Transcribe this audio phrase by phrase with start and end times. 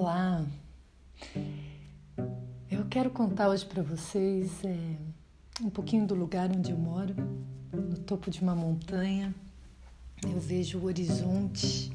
[0.00, 0.46] Olá!
[2.70, 4.96] Eu quero contar hoje para vocês é,
[5.60, 7.16] um pouquinho do lugar onde eu moro,
[7.72, 9.34] no topo de uma montanha.
[10.22, 11.90] Eu vejo o horizonte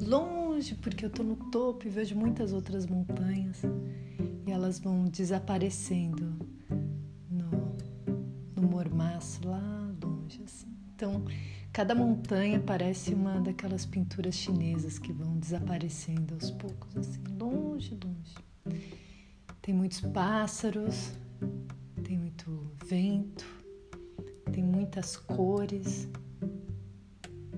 [0.00, 3.62] longe, porque eu estou no topo e vejo muitas outras montanhas
[4.44, 6.36] e elas vão desaparecendo
[7.30, 7.76] no,
[8.56, 10.42] no mormaço lá longe.
[10.44, 10.66] Assim.
[10.96, 11.24] Então,
[11.74, 18.80] Cada montanha parece uma daquelas pinturas chinesas que vão desaparecendo aos poucos, assim, longe, longe.
[19.60, 21.14] Tem muitos pássaros,
[22.04, 23.44] tem muito vento,
[24.52, 26.08] tem muitas cores,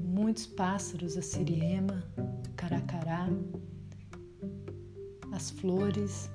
[0.00, 3.28] muitos pássaros, a siriema, o caracará,
[5.30, 6.30] as flores.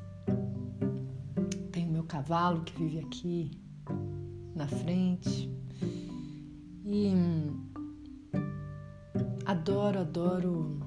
[1.72, 3.52] Tem o meu cavalo que vive aqui
[4.54, 5.50] na frente.
[6.86, 7.71] E
[9.62, 10.80] Adoro, adoro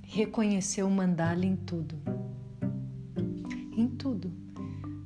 [0.00, 1.94] reconhecer o mandala em tudo.
[3.76, 4.32] Em tudo.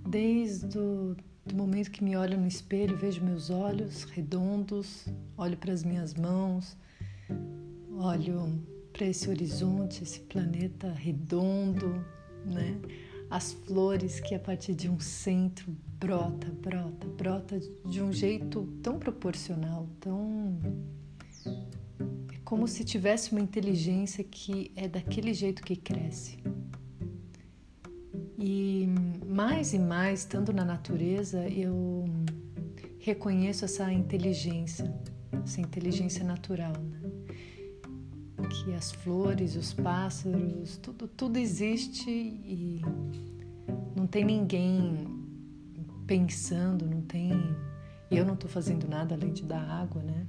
[0.09, 5.05] Desde o do momento que me olho no espelho, vejo meus olhos redondos,
[5.37, 6.77] olho para as minhas mãos,
[7.91, 12.07] olho para esse horizonte, esse planeta redondo,
[12.47, 12.81] né?
[13.29, 18.97] As flores que a partir de um centro brota, brota, brota de um jeito tão
[19.01, 20.57] proporcional, tão
[22.53, 26.37] como se tivesse uma inteligência que é daquele jeito que cresce.
[28.39, 28.87] E
[29.27, 32.05] mais e mais, estando na natureza, eu
[32.99, 34.95] reconheço essa inteligência,
[35.43, 37.01] essa inteligência natural, né?
[38.51, 42.83] que as flores, os pássaros, tudo, tudo existe e
[43.97, 45.07] não tem ninguém
[46.07, 47.33] pensando, não tem.
[48.11, 50.27] Eu não estou fazendo nada além de dar água, né?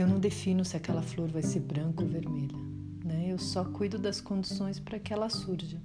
[0.00, 2.56] Eu não defino se aquela flor vai ser branca ou vermelha,
[3.04, 3.26] né?
[3.28, 5.80] Eu só cuido das condições para que ela surja.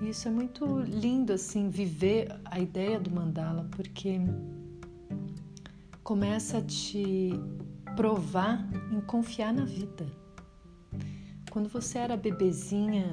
[0.00, 4.18] E isso é muito lindo assim viver a ideia do mandala, porque
[6.02, 7.30] começa a te
[7.94, 10.06] provar em confiar na vida.
[11.50, 13.06] Quando você era bebezinha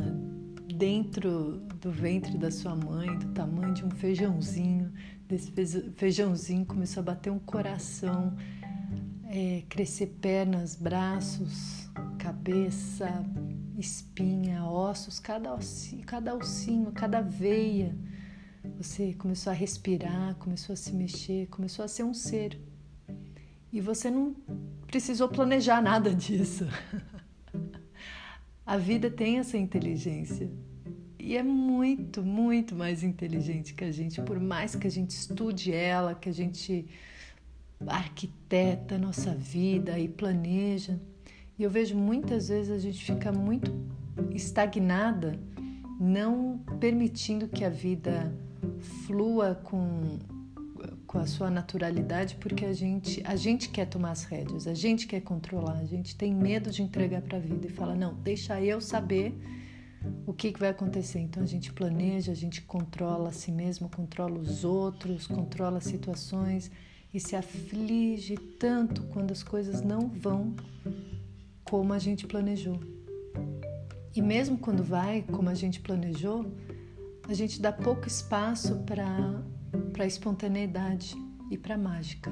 [0.75, 4.91] dentro do ventre da sua mãe, do tamanho de um feijãozinho,
[5.27, 5.51] desse
[5.95, 8.35] feijãozinho começou a bater um coração
[9.33, 13.25] é, crescer pernas, braços, cabeça,
[13.77, 17.95] espinha, ossos, cada ossinho, cada ossinho, cada veia.
[18.77, 22.59] Você começou a respirar, começou a se mexer, começou a ser um ser.
[23.71, 24.35] E você não
[24.85, 26.67] precisou planejar nada disso.
[28.65, 30.51] A vida tem essa inteligência.
[31.17, 35.71] E é muito, muito mais inteligente que a gente, por mais que a gente estude
[35.71, 36.85] ela, que a gente
[37.87, 40.99] arquiteta a nossa vida e planeja.
[41.57, 43.71] E eu vejo muitas vezes a gente fica muito
[44.33, 45.39] estagnada,
[45.99, 48.35] não permitindo que a vida
[49.05, 50.19] flua com,
[51.05, 55.07] com a sua naturalidade, porque a gente, a gente quer tomar as rédeas, a gente
[55.07, 58.59] quer controlar, a gente tem medo de entregar para a vida e fala: não, deixa
[58.61, 59.37] eu saber
[60.25, 61.19] o que, que vai acontecer.
[61.19, 65.83] Então a gente planeja, a gente controla a si mesmo, controla os outros, controla as
[65.83, 66.71] situações
[67.13, 70.55] e se aflige tanto quando as coisas não vão
[71.63, 72.79] como a gente planejou.
[74.15, 76.45] E mesmo quando vai como a gente planejou,
[77.27, 79.41] a gente dá pouco espaço para
[79.97, 81.15] a espontaneidade
[81.49, 82.31] e para a mágica.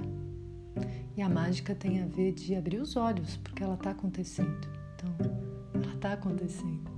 [1.15, 4.67] E a mágica tem a ver de abrir os olhos, porque ela está acontecendo.
[4.95, 5.13] Então,
[5.73, 6.89] ela está acontecendo.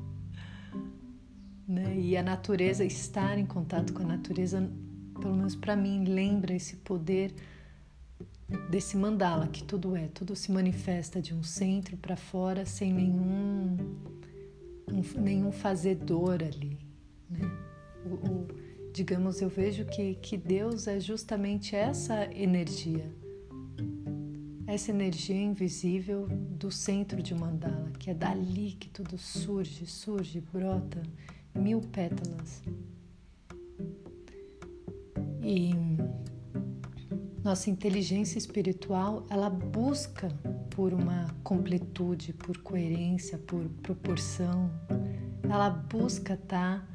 [1.67, 1.97] Né?
[1.99, 4.69] E a natureza, estar em contato com a natureza,
[5.19, 7.33] pelo menos para mim, lembra esse poder
[8.69, 13.77] desse mandala que tudo é, tudo se manifesta de um centro para fora sem nenhum
[14.91, 16.77] um, nenhum fazedor ali,
[17.29, 17.49] né?
[18.05, 18.47] O, o,
[18.93, 23.09] digamos, eu vejo que, que Deus é justamente essa energia,
[24.67, 30.41] essa energia invisível do centro de um mandala, que é dali que tudo surge, surge,
[30.41, 31.01] brota,
[31.55, 32.61] mil pétalas.
[35.43, 35.71] E
[37.43, 40.29] nossa inteligência espiritual, ela busca
[40.69, 44.71] por uma completude, por coerência, por proporção.
[45.43, 46.87] Ela busca estar tá,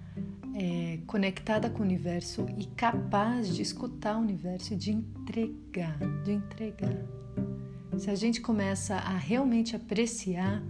[0.54, 6.32] é, conectada com o universo e capaz de escutar o universo e de entregar, de
[6.32, 7.04] entregar.
[7.98, 10.62] Se a gente começa a realmente apreciar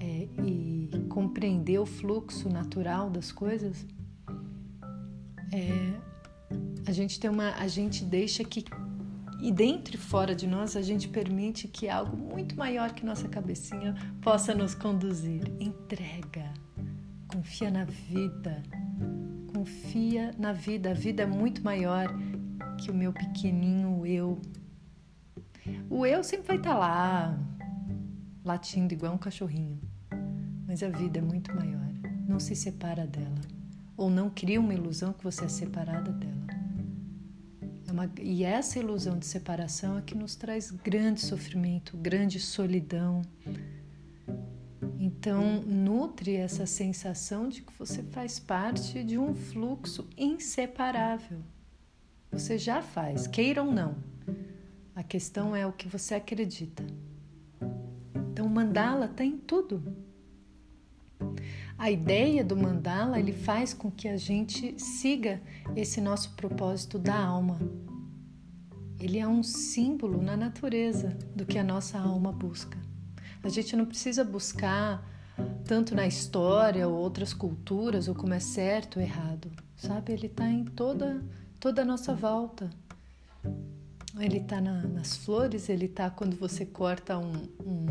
[0.00, 3.84] é, e compreender o fluxo natural das coisas,
[5.52, 5.92] é,
[6.86, 8.64] a gente tem uma, a gente deixa que
[9.42, 13.28] e dentro e fora de nós a gente permite que algo muito maior que nossa
[13.28, 15.52] cabecinha possa nos conduzir.
[15.58, 16.48] Entrega.
[17.26, 18.62] confia na vida.
[19.52, 20.92] Confia na vida.
[20.92, 22.06] A vida é muito maior
[22.78, 24.40] que o meu pequenininho eu.
[25.90, 27.36] O eu sempre vai estar lá,
[28.44, 29.80] latindo igual um cachorrinho.
[30.68, 31.88] Mas a vida é muito maior.
[32.28, 33.40] Não se separa dela.
[33.96, 36.41] Ou não cria uma ilusão que você é separada dela.
[37.92, 38.10] Uma...
[38.18, 43.20] E essa ilusão de separação é que nos traz grande sofrimento, grande solidão.
[44.98, 51.40] Então, nutre essa sensação de que você faz parte de um fluxo inseparável.
[52.30, 53.94] Você já faz, queira ou não.
[54.94, 56.82] A questão é o que você acredita.
[58.14, 59.82] Então, mandala está em tudo.
[61.78, 65.40] A ideia do mandala ele faz com que a gente siga
[65.74, 67.58] esse nosso propósito da alma.
[69.00, 72.78] Ele é um símbolo na natureza do que a nossa alma busca.
[73.42, 75.04] A gente não precisa buscar
[75.64, 80.12] tanto na história ou outras culturas ou como é certo ou errado, sabe?
[80.12, 81.20] Ele está em toda
[81.62, 82.68] toda a nossa volta.
[84.18, 87.32] Ele está na, nas flores, ele está quando você corta um,
[87.64, 87.86] um,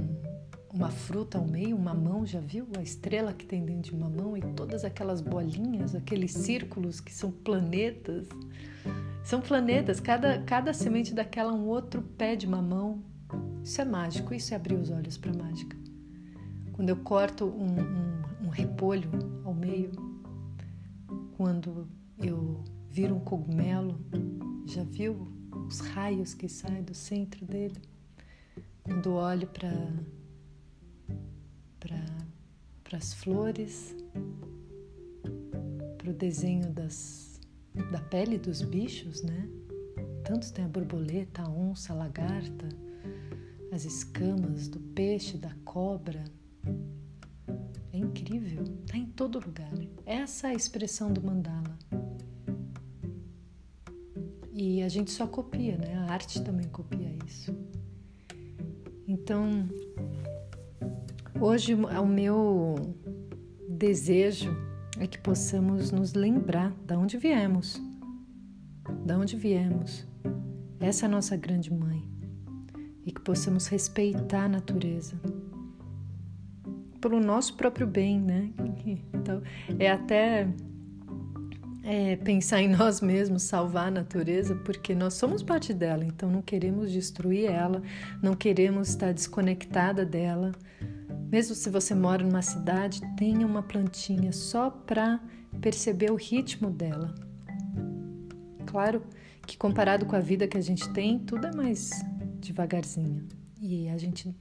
[0.73, 2.65] uma fruta ao meio, uma mão, já viu?
[2.77, 7.13] A estrela que tem dentro de uma mão e todas aquelas bolinhas, aqueles círculos que
[7.13, 8.27] são planetas.
[9.23, 13.03] São planetas, cada, cada semente daquela um outro pé de mamão.
[13.63, 15.77] Isso é mágico, isso é abrir os olhos para mágica.
[16.73, 19.09] Quando eu corto um, um, um repolho
[19.43, 19.91] ao meio,
[21.37, 21.87] quando
[22.17, 23.99] eu viro um cogumelo,
[24.65, 25.27] já viu
[25.67, 27.79] os raios que saem do centro dele?
[28.83, 29.69] Quando olho para
[32.91, 33.95] para as flores,
[35.97, 37.39] para o desenho das,
[37.89, 39.47] da pele dos bichos, né?
[40.25, 42.67] Tantos tem a borboleta, a onça, a lagarta,
[43.71, 46.21] as escamas do peixe, da cobra.
[47.93, 49.71] É incrível, está em todo lugar.
[50.05, 51.79] Essa é a expressão do mandala.
[54.51, 55.95] E a gente só copia, né?
[55.95, 57.55] A arte também copia isso.
[59.07, 59.69] Então,
[61.41, 62.95] hoje o meu
[63.67, 64.55] desejo
[64.99, 67.81] é que possamos nos lembrar de onde viemos.
[69.05, 70.07] De onde viemos.
[70.79, 72.07] Essa é a nossa grande mãe.
[73.05, 75.19] E que possamos respeitar a natureza.
[77.01, 78.51] Pelo nosso próprio bem, né?
[79.13, 79.39] Então,
[79.77, 80.47] é até
[81.83, 86.41] é, pensar em nós mesmos, salvar a natureza, porque nós somos parte dela, então não
[86.41, 87.81] queremos destruir ela,
[88.21, 90.51] não queremos estar desconectada dela.
[91.31, 95.19] Mesmo se você mora numa cidade, tenha uma plantinha só para
[95.61, 97.15] perceber o ritmo dela.
[98.65, 99.01] Claro
[99.47, 101.89] que comparado com a vida que a gente tem, tudo é mais
[102.41, 103.27] devagarzinho.
[103.61, 104.35] E a gente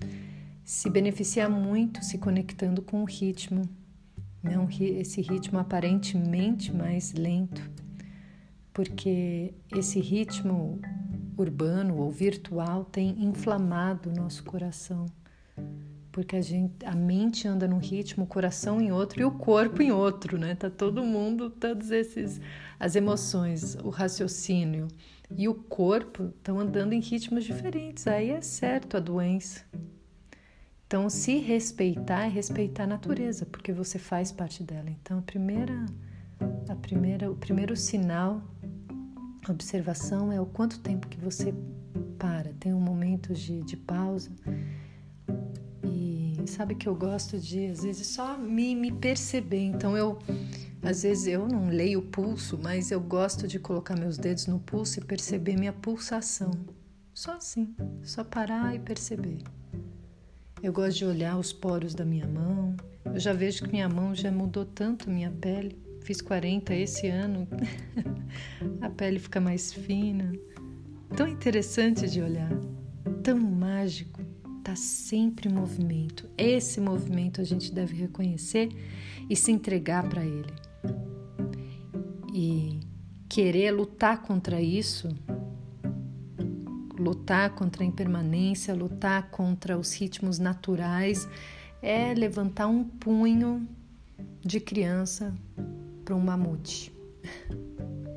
[0.65, 3.69] se beneficia muito se conectando com o ritmo
[4.43, 7.71] não esse ritmo aparentemente mais lento,
[8.73, 10.81] porque esse ritmo
[11.37, 15.07] urbano ou virtual tem inflamado o nosso coração,
[16.12, 19.83] porque a, gente, a mente anda num ritmo, o coração em outro e o corpo
[19.83, 20.55] em outro, né?
[20.55, 22.41] Tá todo mundo, todos esses,
[22.79, 24.89] as emoções, o raciocínio
[25.31, 28.07] e o corpo estão andando em ritmos diferentes.
[28.07, 29.65] Aí é certo a doença,
[30.91, 34.91] então, se respeitar é respeitar a natureza, porque você faz parte dela.
[34.91, 35.87] Então, a primeira,
[36.69, 38.43] a primeira, o primeiro sinal,
[39.49, 41.55] observação é o quanto tempo que você
[42.19, 44.32] para, tem um momento de, de pausa.
[46.47, 49.63] Sabe que eu gosto de, às vezes, só me, me perceber.
[49.65, 50.19] Então, eu,
[50.82, 54.59] às vezes, eu não leio o pulso, mas eu gosto de colocar meus dedos no
[54.59, 56.51] pulso e perceber minha pulsação.
[57.15, 59.39] Só assim, só parar e perceber.
[60.63, 62.77] Eu gosto de olhar os poros da minha mão.
[63.05, 65.79] Eu já vejo que minha mão já mudou tanto minha pele.
[66.03, 67.49] Fiz 40 esse ano.
[68.81, 70.32] a pele fica mais fina.
[71.17, 72.51] Tão interessante de olhar,
[73.23, 74.20] tão mágico.
[74.62, 76.29] Tá sempre em movimento.
[76.36, 78.69] Esse movimento a gente deve reconhecer
[79.29, 80.52] e se entregar para ele.
[82.32, 82.81] E
[83.29, 85.08] querer lutar contra isso
[87.00, 91.26] lutar contra a impermanência, lutar contra os ritmos naturais,
[91.81, 93.67] é levantar um punho
[94.44, 95.34] de criança
[96.05, 96.93] para um mamute,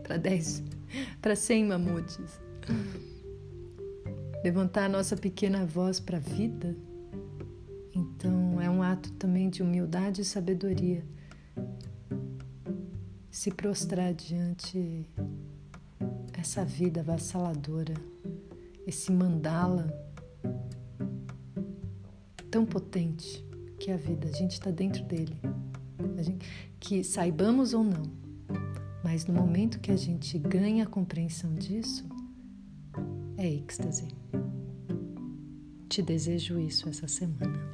[0.03, 0.63] para 10,
[1.21, 2.19] para 100 mamutes.
[4.43, 6.75] Levantar a nossa pequena voz para a vida.
[7.95, 11.03] Então, é um ato também de humildade e sabedoria.
[13.31, 15.07] Se prostrar diante
[16.33, 17.93] essa vida avassaladora
[18.85, 19.87] esse mandala
[22.51, 23.43] tão potente
[23.79, 25.39] que é a vida, a gente está dentro dele.
[26.19, 26.45] Gente,
[26.79, 28.03] que saibamos ou não,
[29.03, 32.05] mas no momento que a gente ganha a compreensão disso,
[33.37, 34.22] é êxtase.
[35.93, 37.72] Te desejo isso essa semana.